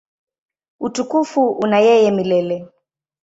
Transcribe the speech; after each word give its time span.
Utukufu 0.79 1.41
una 1.65 1.77
yeye 1.87 2.09
milele. 2.11 2.57